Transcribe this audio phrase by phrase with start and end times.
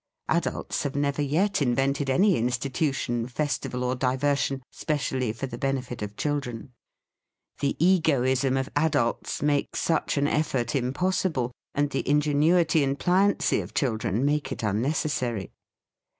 [0.29, 6.01] Adults have never yet invented any in stitution, festival or diversion specially for the benefit
[6.01, 6.71] of children.
[7.59, 11.51] The egoism of adults makes such an effort impos THE FEAST OF ST FRIEND sible,
[11.75, 15.51] and the ingenuity and pliancy of children make it unnecessary.